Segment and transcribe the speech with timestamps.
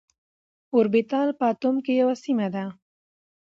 [0.75, 2.65] اوربيتال په اتوم کي يوه سيمه ده.